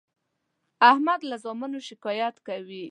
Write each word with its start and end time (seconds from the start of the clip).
احمد 0.91 1.21
له 1.29 1.35
زامنو 1.43 1.79
شکایت 1.89 2.35
کوي. 2.47 2.79